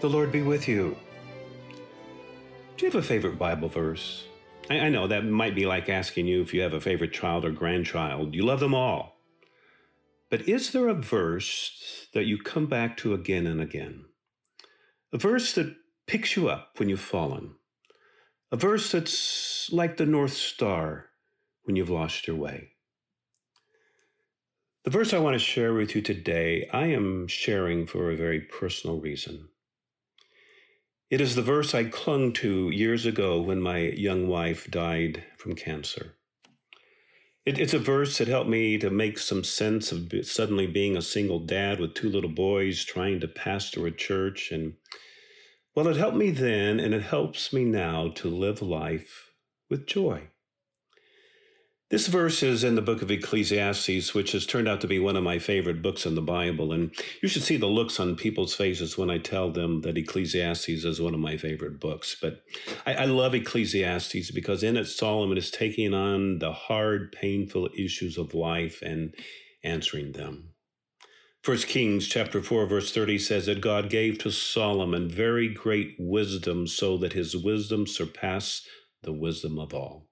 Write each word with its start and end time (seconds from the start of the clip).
The 0.00 0.08
Lord 0.08 0.32
be 0.32 0.40
with 0.40 0.66
you. 0.66 0.96
Do 2.78 2.86
you 2.86 2.90
have 2.90 3.04
a 3.04 3.06
favorite 3.06 3.38
Bible 3.38 3.68
verse? 3.68 4.24
I, 4.70 4.78
I, 4.78 4.88
know 4.88 5.06
that 5.06 5.26
might 5.26 5.54
be 5.54 5.66
like 5.66 5.90
asking 5.90 6.26
you 6.26 6.40
if 6.40 6.54
you 6.54 6.62
have 6.62 6.72
a 6.72 6.80
favorite 6.80 7.12
child 7.12 7.44
or 7.44 7.50
grandchild. 7.50 8.34
You 8.34 8.42
love 8.42 8.60
them 8.60 8.74
all. 8.74 9.20
But 10.30 10.48
is 10.48 10.72
there 10.72 10.88
a 10.88 10.94
verse 10.94 12.08
that 12.14 12.24
you 12.24 12.38
come 12.38 12.64
back 12.64 12.96
to 12.98 13.12
again 13.12 13.46
and 13.46 13.60
again? 13.60 14.06
A 15.12 15.18
verse 15.18 15.52
that 15.52 15.76
picks 16.06 16.34
you 16.34 16.48
up 16.48 16.78
when 16.78 16.88
you've 16.88 16.98
fallen? 16.98 17.56
A 18.50 18.56
verse 18.56 18.90
that's 18.92 19.70
like 19.70 19.98
the 19.98 20.06
North 20.06 20.32
Star 20.32 21.10
when 21.64 21.76
you've 21.76 21.90
lost 21.90 22.26
your 22.26 22.36
way? 22.36 22.70
The 24.84 24.90
verse 24.90 25.12
I 25.12 25.18
want 25.18 25.34
to 25.34 25.38
share 25.38 25.74
with 25.74 25.94
you 25.94 26.00
today, 26.00 26.70
I 26.72 26.86
am 26.86 27.26
sharing 27.28 27.86
for 27.86 28.10
a 28.10 28.16
very 28.16 28.40
personal 28.40 28.98
reason. 28.98 29.49
It 31.10 31.20
is 31.20 31.34
the 31.34 31.42
verse 31.42 31.74
I 31.74 31.84
clung 31.84 32.32
to 32.34 32.70
years 32.70 33.04
ago 33.04 33.40
when 33.40 33.60
my 33.60 33.78
young 33.78 34.28
wife 34.28 34.70
died 34.70 35.24
from 35.36 35.56
cancer. 35.56 36.14
It, 37.44 37.58
it's 37.58 37.74
a 37.74 37.80
verse 37.80 38.18
that 38.18 38.28
helped 38.28 38.48
me 38.48 38.78
to 38.78 38.90
make 38.90 39.18
some 39.18 39.42
sense 39.42 39.90
of 39.90 40.12
suddenly 40.22 40.68
being 40.68 40.96
a 40.96 41.02
single 41.02 41.40
dad 41.40 41.80
with 41.80 41.94
two 41.94 42.08
little 42.08 42.30
boys 42.30 42.84
trying 42.84 43.18
to 43.20 43.26
pastor 43.26 43.88
a 43.88 43.90
church. 43.90 44.52
And 44.52 44.74
well, 45.74 45.88
it 45.88 45.96
helped 45.96 46.16
me 46.16 46.30
then, 46.30 46.78
and 46.78 46.94
it 46.94 47.02
helps 47.02 47.52
me 47.52 47.64
now 47.64 48.12
to 48.14 48.28
live 48.28 48.62
life 48.62 49.32
with 49.68 49.88
joy. 49.88 50.28
This 51.90 52.06
verse 52.06 52.44
is 52.44 52.62
in 52.62 52.76
the 52.76 52.82
book 52.82 53.02
of 53.02 53.10
Ecclesiastes, 53.10 54.14
which 54.14 54.30
has 54.30 54.46
turned 54.46 54.68
out 54.68 54.80
to 54.82 54.86
be 54.86 55.00
one 55.00 55.16
of 55.16 55.24
my 55.24 55.40
favorite 55.40 55.82
books 55.82 56.06
in 56.06 56.14
the 56.14 56.22
Bible. 56.22 56.72
And 56.72 56.92
you 57.20 57.28
should 57.28 57.42
see 57.42 57.56
the 57.56 57.66
looks 57.66 57.98
on 57.98 58.14
people's 58.14 58.54
faces 58.54 58.96
when 58.96 59.10
I 59.10 59.18
tell 59.18 59.50
them 59.50 59.80
that 59.80 59.98
Ecclesiastes 59.98 60.68
is 60.68 61.00
one 61.00 61.14
of 61.14 61.20
my 61.20 61.36
favorite 61.36 61.80
books. 61.80 62.16
But 62.22 62.44
I, 62.86 62.94
I 62.94 63.04
love 63.06 63.34
Ecclesiastes 63.34 64.30
because 64.30 64.62
in 64.62 64.76
it, 64.76 64.84
Solomon 64.84 65.36
is 65.36 65.50
taking 65.50 65.92
on 65.92 66.38
the 66.38 66.52
hard, 66.52 67.10
painful 67.10 67.70
issues 67.76 68.16
of 68.16 68.34
life 68.34 68.82
and 68.82 69.12
answering 69.64 70.12
them. 70.12 70.50
First 71.42 71.66
Kings 71.66 72.06
chapter 72.06 72.40
4 72.40 72.66
verse 72.66 72.92
30 72.92 73.18
says 73.18 73.46
that 73.46 73.60
God 73.60 73.90
gave 73.90 74.18
to 74.18 74.30
Solomon 74.30 75.08
very 75.08 75.48
great 75.48 75.96
wisdom 75.98 76.68
so 76.68 76.96
that 76.98 77.14
his 77.14 77.36
wisdom 77.36 77.88
surpassed 77.88 78.68
the 79.02 79.12
wisdom 79.12 79.58
of 79.58 79.74
all. 79.74 80.09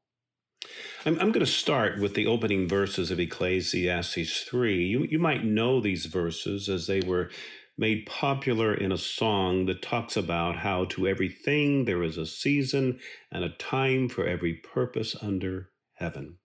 I'm, 1.07 1.15
I'm 1.21 1.33
going 1.33 1.45
to 1.45 1.47
start 1.47 1.99
with 1.99 2.15
the 2.15 2.27
opening 2.27 2.69
verses 2.69 3.11
of 3.11 3.21
Ecclesiastes 3.21 4.43
3. 4.43 4.87
You, 4.87 5.05
you 5.05 5.19
might 5.19 5.45
know 5.45 5.81
these 5.81 6.07
verses 6.07 6.69
as 6.69 6.87
they 6.87 7.01
were 7.01 7.31
made 7.79 8.05
popular 8.07 8.75
in 8.75 8.91
a 8.91 8.99
song 8.99 9.67
that 9.67 9.81
talks 9.81 10.17
about 10.17 10.57
how 10.57 10.85
to 10.87 11.07
everything 11.07 11.85
there 11.85 12.03
is 12.03 12.19
a 12.19 12.27
season 12.27 12.99
and 13.31 13.45
a 13.45 13.51
time 13.51 14.09
for 14.09 14.27
every 14.27 14.55
purpose 14.55 15.15
under 15.23 15.71
heaven. 15.95 16.39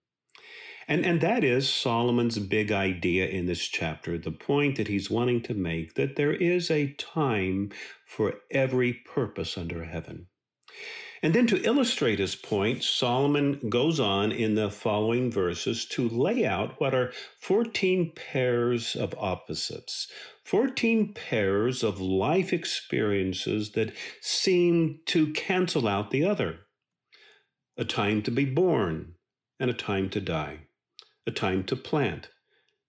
And, 0.86 1.04
and 1.04 1.20
that 1.20 1.42
is 1.42 1.68
Solomon's 1.68 2.38
big 2.38 2.70
idea 2.70 3.26
in 3.26 3.46
this 3.46 3.66
chapter, 3.66 4.18
the 4.18 4.30
point 4.30 4.76
that 4.76 4.88
he's 4.88 5.10
wanting 5.10 5.42
to 5.42 5.54
make 5.54 5.94
that 5.94 6.16
there 6.16 6.32
is 6.32 6.70
a 6.70 6.92
time 6.92 7.70
for 8.06 8.34
every 8.50 8.92
purpose 8.92 9.58
under 9.58 9.84
heaven. 9.84 10.26
And 11.24 11.34
then 11.34 11.46
to 11.46 11.62
illustrate 11.62 12.18
his 12.18 12.34
point, 12.34 12.84
Solomon 12.84 13.70
goes 13.70 13.98
on 13.98 14.30
in 14.30 14.56
the 14.56 14.70
following 14.70 15.32
verses 15.32 15.86
to 15.86 16.06
lay 16.06 16.44
out 16.44 16.78
what 16.78 16.94
are 16.94 17.14
14 17.40 18.12
pairs 18.14 18.94
of 18.94 19.14
opposites, 19.16 20.06
14 20.44 21.14
pairs 21.14 21.82
of 21.82 21.98
life 21.98 22.52
experiences 22.52 23.70
that 23.70 23.94
seem 24.20 25.00
to 25.06 25.32
cancel 25.32 25.88
out 25.88 26.10
the 26.10 26.26
other. 26.26 26.66
A 27.78 27.86
time 27.86 28.20
to 28.24 28.30
be 28.30 28.44
born 28.44 29.14
and 29.58 29.70
a 29.70 29.74
time 29.74 30.10
to 30.10 30.20
die, 30.20 30.66
a 31.26 31.30
time 31.30 31.64
to 31.64 31.74
plant 31.74 32.28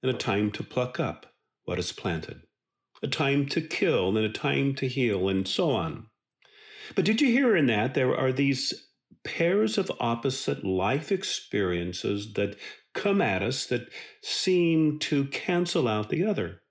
and 0.03 0.13
a 0.13 0.17
time 0.17 0.51
to 0.51 0.61
pluck 0.61 0.99
up 0.99 1.33
what 1.63 1.79
is 1.79 1.93
planted, 1.93 2.41
a 3.01 3.07
time 3.07 3.45
to 3.45 3.61
kill 3.61 4.09
and 4.09 4.25
a 4.25 4.29
time 4.29 4.75
to 4.75 4.89
heal, 4.89 5.29
and 5.29 5.47
so 5.47 5.71
on. 5.71 6.07
But 6.93 7.05
did 7.05 7.21
you 7.21 7.27
hear 7.27 7.55
in 7.55 7.65
that 7.67 7.93
there 7.93 8.15
are 8.15 8.31
these 8.31 8.89
pairs 9.23 9.77
of 9.77 9.91
opposite 9.99 10.63
life 10.63 11.11
experiences 11.11 12.33
that 12.33 12.57
come 12.93 13.21
at 13.21 13.41
us 13.41 13.65
that 13.65 13.89
seem 14.21 14.99
to 14.99 15.25
cancel 15.25 15.87
out 15.87 16.09
the 16.09 16.23
other? 16.23 16.61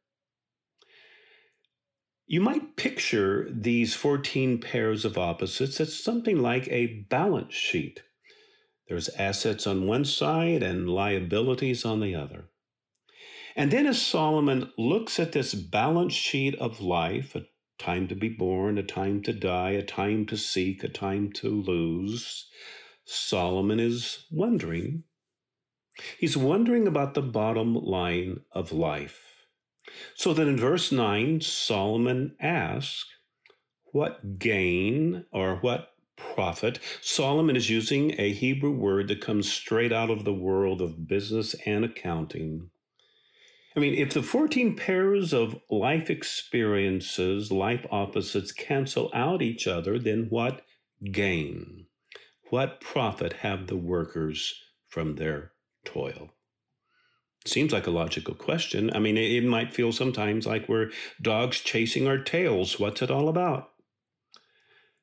You 2.26 2.40
might 2.40 2.76
picture 2.76 3.48
these 3.50 3.94
14 3.94 4.60
pairs 4.60 5.04
of 5.04 5.18
opposites 5.18 5.80
as 5.80 6.02
something 6.02 6.40
like 6.40 6.68
a 6.68 7.04
balance 7.10 7.54
sheet. 7.54 8.02
There's 8.88 9.10
assets 9.10 9.66
on 9.66 9.86
one 9.86 10.04
side 10.04 10.62
and 10.62 10.88
liabilities 10.88 11.84
on 11.84 12.00
the 12.00 12.14
other. 12.14 12.50
And 13.56 13.70
then, 13.70 13.86
as 13.86 14.00
Solomon 14.00 14.72
looks 14.76 15.20
at 15.20 15.32
this 15.32 15.54
balance 15.54 16.14
sheet 16.14 16.54
of 16.56 16.80
life, 16.80 17.36
a 17.36 17.46
time 17.78 18.08
to 18.08 18.14
be 18.14 18.28
born, 18.28 18.78
a 18.78 18.82
time 18.82 19.22
to 19.22 19.32
die, 19.32 19.70
a 19.70 19.82
time 19.82 20.26
to 20.26 20.36
seek, 20.36 20.84
a 20.84 20.88
time 20.88 21.32
to 21.32 21.48
lose. 21.48 22.48
Solomon 23.04 23.80
is 23.80 24.26
wondering. 24.30 25.04
He's 26.18 26.36
wondering 26.36 26.86
about 26.86 27.14
the 27.14 27.22
bottom 27.22 27.74
line 27.74 28.40
of 28.52 28.72
life. 28.72 29.46
So 30.14 30.32
then 30.32 30.48
in 30.48 30.56
verse 30.56 30.90
9, 30.90 31.40
Solomon 31.42 32.36
asks, 32.40 33.04
What 33.92 34.38
gain 34.38 35.26
or 35.30 35.56
what 35.56 35.94
profit? 36.16 36.78
Solomon 37.02 37.54
is 37.54 37.70
using 37.70 38.18
a 38.18 38.32
Hebrew 38.32 38.72
word 38.72 39.08
that 39.08 39.20
comes 39.20 39.52
straight 39.52 39.92
out 39.92 40.10
of 40.10 40.24
the 40.24 40.34
world 40.34 40.80
of 40.80 41.06
business 41.06 41.54
and 41.66 41.84
accounting. 41.84 42.70
I 43.76 43.80
mean, 43.80 43.94
if 43.94 44.14
the 44.14 44.22
14 44.22 44.76
pairs 44.76 45.32
of 45.32 45.56
life 45.68 46.08
experiences, 46.08 47.50
life 47.50 47.84
opposites 47.90 48.52
cancel 48.52 49.10
out 49.12 49.42
each 49.42 49.66
other, 49.66 49.98
then 49.98 50.26
what 50.30 50.62
gain? 51.10 51.86
What 52.50 52.80
profit 52.80 53.32
have 53.34 53.66
the 53.66 53.76
workers 53.76 54.54
from 54.86 55.16
their 55.16 55.52
toil? 55.84 56.30
Seems 57.46 57.72
like 57.72 57.88
a 57.88 57.90
logical 57.90 58.34
question. 58.34 58.94
I 58.94 59.00
mean, 59.00 59.18
it, 59.18 59.44
might 59.44 59.74
feel 59.74 59.92
sometimes 59.92 60.46
like 60.46 60.68
we're 60.68 60.90
dogs 61.20 61.60
chasing 61.60 62.06
our 62.06 62.18
tails. 62.18 62.78
What's 62.78 63.02
it 63.02 63.10
all 63.10 63.28
about? 63.28 63.70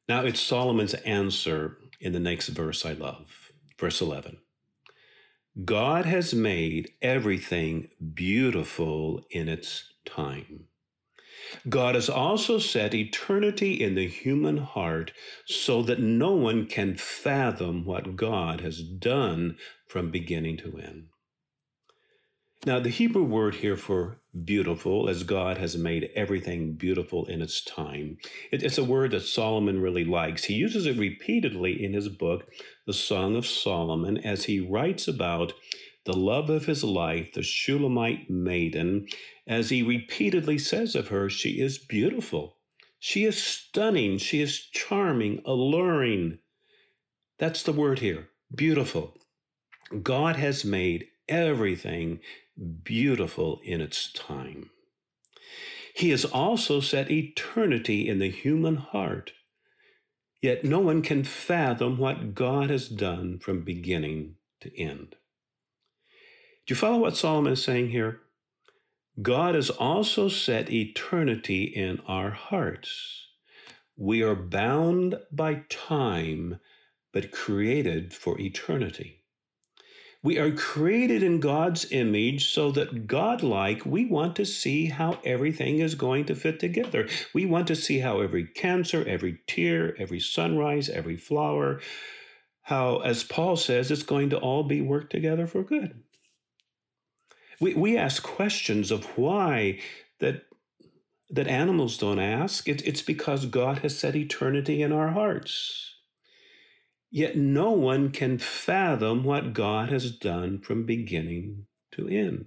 Now, 0.07 0.23
it's 0.23 0.39
Solomon's 0.39 0.93
answer 0.93 1.77
in 1.99 2.13
the 2.13 2.19
next 2.19 2.47
verse 2.47 2.85
I 2.85 2.93
love, 2.93 3.51
verse 3.77 4.01
11. 4.01 4.37
God 5.65 6.05
has 6.05 6.33
made 6.33 6.91
everything 7.01 7.89
beautiful 8.13 9.25
in 9.29 9.49
its 9.49 9.91
time. 10.05 10.67
God 11.67 11.95
has 11.95 12.09
also 12.09 12.57
set 12.57 12.93
eternity 12.93 13.73
in 13.73 13.95
the 13.95 14.07
human 14.07 14.57
heart 14.57 15.11
so 15.45 15.81
that 15.83 15.99
no 15.99 16.31
one 16.31 16.67
can 16.67 16.95
fathom 16.95 17.83
what 17.83 18.15
God 18.15 18.61
has 18.61 18.81
done 18.81 19.57
from 19.87 20.09
beginning 20.09 20.57
to 20.57 20.77
end. 20.77 21.07
Now, 22.65 22.79
the 22.79 22.89
Hebrew 22.89 23.23
word 23.23 23.55
here 23.55 23.75
for 23.75 24.20
beautiful, 24.43 25.09
as 25.09 25.23
God 25.23 25.57
has 25.57 25.77
made 25.77 26.09
everything 26.15 26.73
beautiful 26.73 27.25
in 27.25 27.41
its 27.41 27.63
time, 27.63 28.17
it's 28.51 28.77
a 28.77 28.83
word 28.83 29.11
that 29.11 29.21
Solomon 29.21 29.81
really 29.81 30.05
likes. 30.05 30.45
He 30.45 30.53
uses 30.53 30.85
it 30.85 30.97
repeatedly 30.97 31.83
in 31.83 31.93
his 31.93 32.09
book, 32.09 32.49
The 32.87 32.93
Song 32.93 33.35
of 33.35 33.45
Solomon, 33.45 34.17
as 34.17 34.45
he 34.45 34.59
writes 34.59 35.07
about 35.07 35.53
the 36.05 36.17
love 36.17 36.49
of 36.49 36.65
his 36.65 36.83
life, 36.83 37.33
the 37.33 37.43
Shulamite 37.43 38.29
maiden, 38.29 39.07
as 39.47 39.69
he 39.69 39.83
repeatedly 39.83 40.57
says 40.57 40.95
of 40.95 41.09
her, 41.09 41.29
she 41.29 41.59
is 41.61 41.77
beautiful. 41.77 42.57
She 42.99 43.25
is 43.25 43.41
stunning. 43.41 44.17
She 44.17 44.41
is 44.41 44.59
charming, 44.59 45.41
alluring. 45.45 46.39
That's 47.37 47.63
the 47.63 47.73
word 47.73 47.99
here 47.99 48.29
beautiful. 48.53 49.15
God 50.03 50.35
has 50.35 50.63
made 50.63 51.07
everything 51.27 52.19
beautiful 52.61 53.59
in 53.63 53.81
its 53.81 54.11
time. 54.11 54.69
He 55.93 56.11
has 56.11 56.25
also 56.25 56.79
set 56.79 57.11
eternity 57.11 58.07
in 58.07 58.19
the 58.19 58.29
human 58.29 58.77
heart, 58.77 59.33
yet 60.41 60.63
no 60.63 60.79
one 60.79 61.01
can 61.01 61.23
fathom 61.23 61.97
what 61.97 62.33
God 62.33 62.69
has 62.69 62.87
done 62.87 63.39
from 63.39 63.63
beginning 63.63 64.35
to 64.61 64.79
end. 64.79 65.15
Do 66.65 66.73
you 66.73 66.75
follow 66.75 66.99
what 66.99 67.17
Solomon 67.17 67.53
is 67.53 67.63
saying 67.63 67.89
here? 67.89 68.21
God 69.21 69.55
has 69.55 69.69
also 69.69 70.29
set 70.29 70.71
eternity 70.71 71.63
in 71.63 71.99
our 72.07 72.31
hearts. 72.31 73.27
We 73.97 74.23
are 74.23 74.35
bound 74.35 75.19
by 75.31 75.63
time, 75.69 76.59
but 77.11 77.31
created 77.31 78.13
for 78.13 78.39
eternity. 78.39 79.20
We 80.23 80.37
are 80.37 80.51
created 80.51 81.23
in 81.23 81.39
God's 81.39 81.91
image 81.91 82.53
so 82.53 82.71
that 82.73 83.07
God-like, 83.07 83.85
we 83.85 84.05
want 84.05 84.35
to 84.35 84.45
see 84.45 84.85
how 84.85 85.17
everything 85.23 85.79
is 85.79 85.95
going 85.95 86.25
to 86.25 86.35
fit 86.35 86.59
together. 86.59 87.07
We 87.33 87.47
want 87.47 87.67
to 87.67 87.75
see 87.75 87.99
how 87.99 88.21
every 88.21 88.45
cancer, 88.45 89.03
every 89.07 89.39
tear, 89.47 89.95
every 89.99 90.19
sunrise, 90.19 90.89
every 90.89 91.17
flower, 91.17 91.81
how, 92.61 92.99
as 92.99 93.23
Paul 93.23 93.55
says, 93.55 93.89
it's 93.89 94.03
going 94.03 94.29
to 94.29 94.37
all 94.37 94.63
be 94.63 94.81
worked 94.81 95.11
together 95.11 95.47
for 95.47 95.63
good. 95.63 96.03
We, 97.59 97.73
we 97.73 97.97
ask 97.97 98.21
questions 98.21 98.91
of 98.91 99.05
why 99.17 99.79
that 100.19 100.43
that 101.33 101.47
animals 101.47 101.97
don't 101.97 102.19
ask. 102.19 102.67
It, 102.67 102.85
it's 102.85 103.01
because 103.01 103.45
God 103.45 103.79
has 103.79 103.97
set 103.97 104.15
eternity 104.15 104.81
in 104.81 104.91
our 104.91 105.09
hearts. 105.09 105.95
Yet 107.11 107.35
no 107.35 107.71
one 107.71 108.11
can 108.11 108.37
fathom 108.37 109.23
what 109.23 109.53
God 109.53 109.89
has 109.89 110.11
done 110.11 110.59
from 110.59 110.85
beginning 110.85 111.67
to 111.91 112.07
end. 112.07 112.45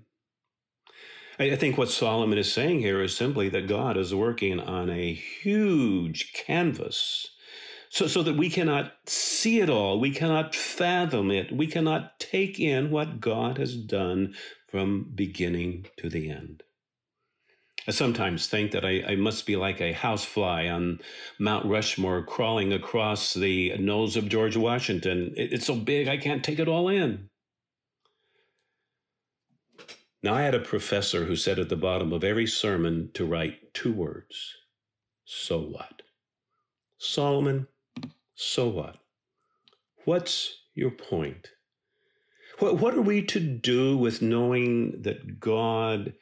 I 1.38 1.54
think 1.56 1.76
what 1.76 1.90
Solomon 1.90 2.38
is 2.38 2.52
saying 2.52 2.80
here 2.80 3.02
is 3.02 3.16
simply 3.16 3.48
that 3.50 3.68
God 3.68 3.96
is 3.96 4.14
working 4.14 4.58
on 4.58 4.88
a 4.88 5.12
huge 5.12 6.32
canvas 6.32 7.28
so, 7.94 8.08
so 8.08 8.24
that 8.24 8.36
we 8.36 8.50
cannot 8.50 8.92
see 9.06 9.60
it 9.60 9.70
all, 9.70 10.00
we 10.00 10.10
cannot 10.10 10.52
fathom 10.52 11.30
it, 11.30 11.52
we 11.52 11.68
cannot 11.68 12.18
take 12.18 12.58
in 12.58 12.90
what 12.90 13.20
God 13.20 13.56
has 13.58 13.76
done 13.76 14.34
from 14.66 15.12
beginning 15.14 15.86
to 15.98 16.08
the 16.08 16.28
end. 16.28 16.64
I 17.86 17.90
sometimes 17.90 18.46
think 18.46 18.72
that 18.72 18.84
I, 18.84 19.04
I, 19.08 19.16
must 19.16 19.44
be 19.44 19.56
like 19.56 19.80
a 19.80 19.92
housefly 19.92 20.68
on 20.68 21.00
Mount 21.38 21.66
Rushmore 21.66 22.22
crawling 22.22 22.72
across 22.72 23.34
the 23.34 23.76
nose 23.76 24.16
of 24.16 24.28
George 24.28 24.56
Washington. 24.56 25.34
It, 25.36 25.52
it's 25.52 25.66
so 25.66 25.76
big, 25.76 26.08
I 26.08 26.16
can't 26.16 26.42
take 26.42 26.58
it 26.58 26.68
all 26.68 26.88
in. 26.88 27.28
Now, 30.22 30.32
I 30.32 30.42
had 30.42 30.54
a 30.54 30.60
professor 30.60 31.26
who 31.26 31.36
said 31.36 31.58
at 31.58 31.68
the 31.68 31.76
bottom 31.76 32.10
of 32.10 32.24
every 32.24 32.46
sermon 32.46 33.10
to 33.12 33.26
write 33.26 33.74
two 33.74 33.92
words 33.92 34.54
So 35.26 35.60
what? 35.60 36.00
Solomon, 36.96 37.66
so 38.34 38.68
what? 38.68 38.96
What's 40.06 40.62
your 40.74 40.90
point? 40.90 41.50
What, 42.60 42.78
what 42.78 42.94
are 42.94 43.02
we 43.02 43.22
to 43.26 43.40
do 43.40 43.98
with 43.98 44.22
knowing 44.22 45.02
that 45.02 45.38
God 45.40 46.14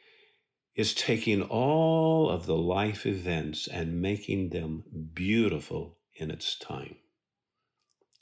is 0.74 0.94
taking 0.94 1.42
all 1.42 2.30
of 2.30 2.46
the 2.46 2.56
life 2.56 3.04
events 3.04 3.66
and 3.69 4.00
making 4.00 4.48
them 4.50 4.84
beautiful 5.12 5.98
in 6.16 6.30
its 6.30 6.58
time. 6.58 6.96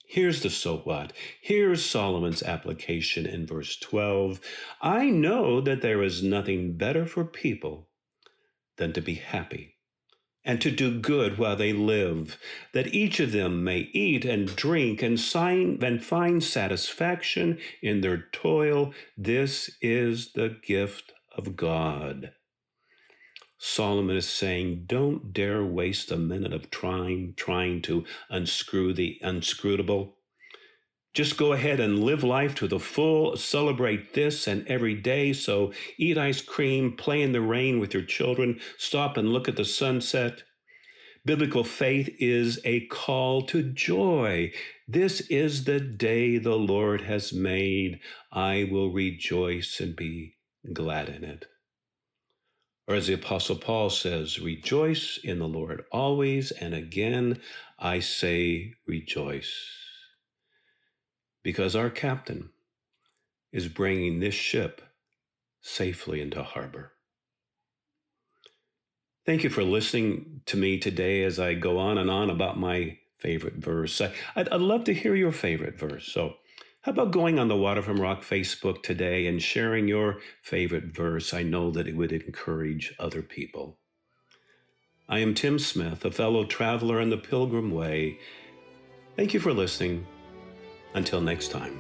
Here's 0.07 0.43
the 0.43 0.51
so 0.51 0.79
what. 0.79 1.13
Here's 1.41 1.85
Solomon's 1.85 2.43
application 2.43 3.27
in 3.27 3.47
verse 3.47 3.77
12. 3.77 4.41
I 4.83 5.05
know 5.09 5.61
that 5.61 5.83
there 5.83 6.03
is 6.03 6.23
nothing 6.23 6.77
better 6.77 7.07
for 7.07 7.25
people 7.25 7.89
than 8.77 8.93
to 8.95 9.01
be 9.01 9.15
happy 9.15 9.77
and 10.45 10.61
to 10.63 10.71
do 10.71 10.99
good 10.99 11.39
while 11.39 11.55
they 11.55 11.73
live, 11.73 12.39
that 12.73 12.93
each 12.95 13.21
of 13.21 13.31
them 13.31 13.63
may 13.63 13.89
eat 13.93 14.25
and 14.25 14.57
drink 14.57 15.03
and, 15.03 15.21
sign, 15.21 15.79
and 15.83 16.03
find 16.03 16.43
satisfaction 16.43 17.59
in 17.83 18.01
their 18.01 18.27
toil. 18.33 18.93
This 19.17 19.71
is 19.81 20.33
the 20.33 20.57
gift 20.63 21.13
of 21.37 21.55
God. 21.55 22.33
Solomon 23.63 24.17
is 24.17 24.27
saying, 24.27 24.85
don't 24.87 25.35
dare 25.35 25.63
waste 25.63 26.11
a 26.11 26.17
minute 26.17 26.55
of 26.55 26.71
trying, 26.71 27.35
trying 27.37 27.83
to 27.83 28.07
unscrew 28.31 28.95
the 28.95 29.21
unscrutable. 29.23 30.15
Just 31.13 31.37
go 31.37 31.53
ahead 31.53 31.79
and 31.79 32.03
live 32.03 32.25
life 32.25 32.55
to 32.55 32.67
the 32.67 32.81
full, 32.81 33.37
celebrate 33.37 34.15
this 34.15 34.47
and 34.47 34.67
every 34.67 34.95
day. 34.95 35.35
So 35.35 35.75
eat 35.99 36.17
ice 36.17 36.41
cream, 36.41 36.97
play 36.97 37.21
in 37.21 37.33
the 37.33 37.43
rain 37.43 37.81
with 37.81 37.93
your 37.93 38.03
children, 38.03 38.61
stop 38.79 39.19
and 39.19 39.31
look 39.31 39.47
at 39.47 39.57
the 39.57 39.67
sunset. 39.67 40.43
Biblical 41.27 41.63
faith 41.63 42.09
is 42.19 42.61
a 42.65 42.87
call 42.87 43.43
to 43.43 43.63
joy. 43.63 44.53
This 44.89 45.21
is 45.29 45.65
the 45.65 45.81
day 45.81 46.39
the 46.39 46.57
Lord 46.57 47.03
has 47.03 47.31
made. 47.35 48.01
I 48.33 48.69
will 48.71 48.91
rejoice 48.91 49.81
and 49.81 49.95
be 49.95 50.37
glad 50.73 51.11
in 51.11 51.25
it. 51.25 51.45
Or 52.91 52.97
as 52.97 53.07
the 53.07 53.15
Apostle 53.15 53.55
Paul 53.55 53.89
says, 53.89 54.41
rejoice 54.41 55.17
in 55.23 55.39
the 55.39 55.47
Lord 55.47 55.85
always. 55.93 56.51
And 56.51 56.75
again, 56.75 57.39
I 57.79 58.01
say 58.01 58.75
rejoice. 58.85 59.55
Because 61.45 61.77
our 61.77 61.89
captain 61.89 62.51
is 63.53 63.69
bringing 63.69 64.19
this 64.19 64.35
ship 64.35 64.83
safely 65.61 66.21
into 66.21 66.43
harbor. 66.43 66.91
Thank 69.25 69.45
you 69.45 69.51
for 69.51 69.63
listening 69.63 70.41
to 70.47 70.57
me 70.57 70.77
today 70.77 71.23
as 71.23 71.39
I 71.39 71.55
go 71.55 71.79
on 71.79 71.97
and 71.97 72.11
on 72.11 72.29
about 72.29 72.59
my 72.59 72.99
favorite 73.19 73.59
verse. 73.59 74.01
I, 74.01 74.13
would 74.37 74.63
love 74.63 74.83
to 74.87 74.95
hear 74.95 75.15
your 75.15 75.31
favorite 75.31 75.79
verse. 75.79 76.13
So 76.13 76.39
how 76.83 76.93
about 76.93 77.13
going 77.13 77.39
on 77.39 77.49
the 77.49 77.57
Water 77.57 77.83
from 77.83 78.01
Rock 78.01 78.23
Facebook 78.23 78.83
today 78.83 79.27
and 79.27 79.43
sharing 79.43 79.87
your 79.87 80.19
favorite 80.43 80.85
verse? 80.85 81.35
I 81.35 81.43
know 81.43 81.71
that 81.73 81.87
it 81.87 81.95
would 81.95 82.11
encourage 82.11 82.95
other 82.99 83.21
people. 83.21 83.79
I 85.07 85.19
am 85.19 85.35
Tim 85.35 85.59
Smith, 85.59 86.05
a 86.07 86.11
fellow 86.11 86.45
traveler 86.45 86.99
in 87.01 87.11
the 87.11 87.19
Pilgrim 87.19 87.71
Way. 87.71 88.19
Thank 89.15 89.35
you 89.35 89.41
for 89.41 89.53
listening. 89.53 90.07
Until 90.95 91.21
next 91.21 91.49
time. 91.49 91.79